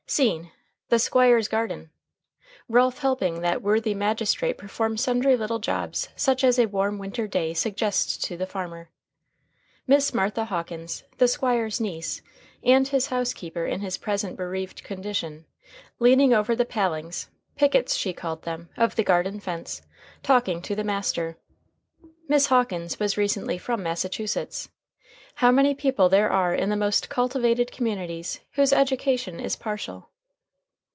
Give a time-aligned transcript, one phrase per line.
[0.07, 0.51] Scene,
[0.89, 1.89] the Squire's garden.
[2.67, 7.53] Ralph helping that worthy magistrate perform sundry little jobs such as a warm winter day
[7.53, 8.89] suggests to the farmer.
[9.87, 12.21] Miss Martha Hawkins, the Squire's niece,
[12.61, 15.45] and his housekeeper in his present bereaved condition,
[15.97, 19.81] leaning over the palings pickets she called them of the garden fence,
[20.23, 21.37] talking to the master.
[22.27, 24.67] Miss Hawkins was recently from Massachusetts.
[25.35, 30.09] How many people there are in the most cultivated communities whose education is partial!